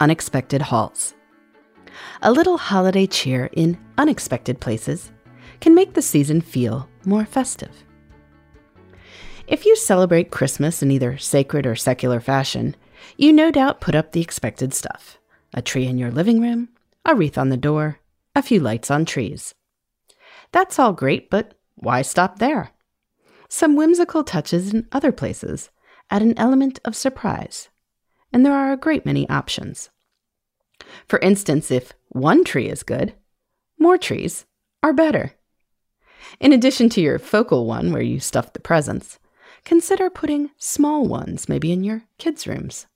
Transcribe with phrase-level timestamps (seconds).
[0.00, 1.14] unexpected halls.
[2.22, 5.12] A little holiday cheer in unexpected places
[5.60, 7.84] can make the season feel more festive.
[9.46, 12.76] If you celebrate Christmas in either sacred or secular fashion,
[13.16, 15.18] you no doubt put up the expected stuff
[15.52, 16.68] a tree in your living room,
[17.04, 17.98] a wreath on the door,
[18.36, 19.52] a few lights on trees.
[20.52, 22.70] That's all great, but why stop there?
[23.48, 25.70] Some whimsical touches in other places
[26.08, 27.68] add an element of surprise,
[28.32, 29.90] and there are a great many options.
[31.08, 33.14] For instance, if one tree is good,
[33.78, 34.46] more trees
[34.82, 35.32] are better.
[36.38, 39.18] In addition to your focal one where you stuff the presents,
[39.64, 42.86] consider putting small ones maybe in your kids' rooms.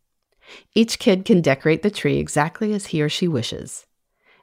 [0.74, 3.86] Each kid can decorate the tree exactly as he or she wishes.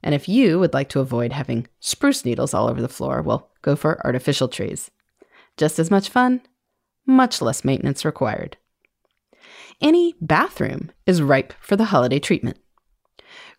[0.04, 3.52] And if you would like to avoid having spruce needles all over the floor, well,
[3.62, 4.90] go for artificial trees.
[5.58, 6.42] Just as much fun,
[7.06, 8.58] much less maintenance required.
[9.82, 12.60] Any bathroom is ripe for the holiday treatment.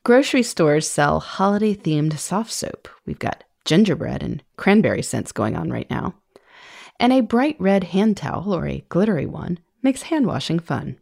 [0.04, 2.88] Grocery stores sell holiday themed soft soap.
[3.04, 6.14] We've got gingerbread and cranberry scents going on right now.
[7.00, 10.96] And a bright red hand towel or a glittery one makes hand washing fun.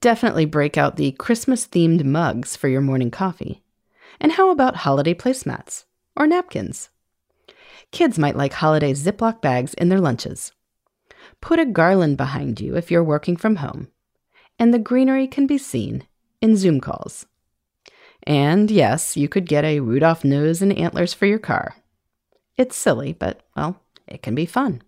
[0.00, 3.62] Definitely break out the Christmas themed mugs for your morning coffee.
[4.18, 5.84] And how about holiday placemats
[6.16, 6.88] or napkins?
[7.92, 10.52] Kids might like holiday Ziploc bags in their lunches.
[11.42, 13.88] Put a garland behind you if you're working from home,
[14.58, 16.06] and the greenery can be seen
[16.40, 17.26] in Zoom calls.
[18.22, 21.76] And yes, you could get a Rudolph nose and antlers for your car.
[22.56, 24.82] It's silly, but, well, it can be fun.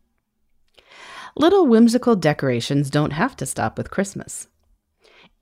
[1.36, 4.48] Little whimsical decorations don't have to stop with Christmas.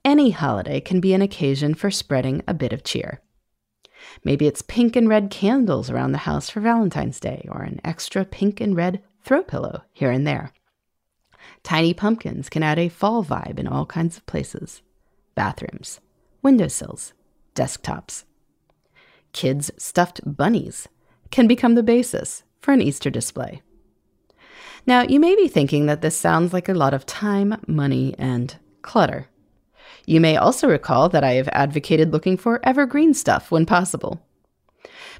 [0.04, 3.22] Any holiday can be an occasion for spreading a bit of cheer.
[4.22, 8.24] Maybe it's pink and red candles around the house for Valentine's Day, or an extra
[8.24, 10.52] pink and red throw pillow here and there.
[11.62, 14.82] Tiny pumpkins can add a fall vibe in all kinds of places
[15.34, 16.00] bathrooms,
[16.42, 17.12] windowsills,
[17.54, 18.24] desktops.
[19.32, 20.88] Kids' stuffed bunnies
[21.30, 23.62] can become the basis for an Easter display.
[24.86, 28.56] Now, you may be thinking that this sounds like a lot of time, money, and
[28.82, 29.26] clutter.
[30.06, 34.24] You may also recall that I have advocated looking for evergreen stuff when possible.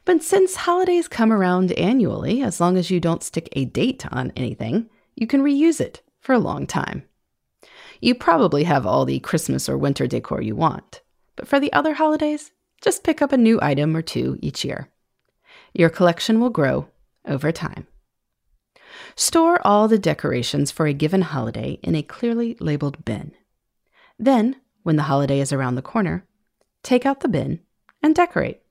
[0.05, 4.33] But since holidays come around annually, as long as you don't stick a date on
[4.37, 7.05] anything, you can reuse it for a long time.
[8.01, 11.01] You probably have all the Christmas or winter decor you want.
[11.37, 12.51] But for the other holidays,
[12.83, 14.91] just pick up a new item or two each year.
[15.73, 16.89] Your collection will grow
[17.25, 17.87] over time.
[19.15, 23.33] Store all the decorations for a given holiday in a clearly labeled bin.
[24.19, 26.27] Then, when the holiday is around the corner,
[26.83, 27.61] take out the bin
[28.03, 28.63] and decorate.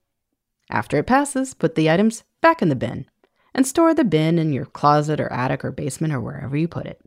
[0.70, 3.06] After it passes, put the items back in the bin
[3.54, 6.86] and store the bin in your closet or attic or basement or wherever you put
[6.86, 7.02] it.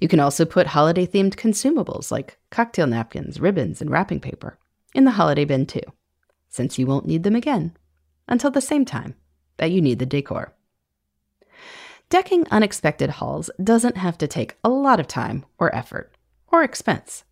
[0.00, 4.58] You can also put holiday themed consumables like cocktail napkins, ribbons, and wrapping paper
[4.94, 5.80] in the holiday bin too,
[6.48, 7.76] since you won't need them again
[8.28, 9.14] until the same time
[9.56, 10.54] that you need the decor.
[12.08, 16.12] Decking unexpected halls doesn't have to take a lot of time or effort
[16.48, 17.24] or expense,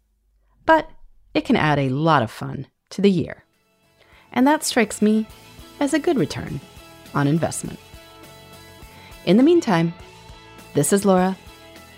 [0.67, 0.89] but
[1.35, 3.45] it can add a lot of fun to the year.
[4.33, 5.27] And that strikes me
[5.81, 6.61] as a good return
[7.15, 7.79] on investment.
[9.25, 9.95] In the meantime,
[10.75, 11.37] this is Laura.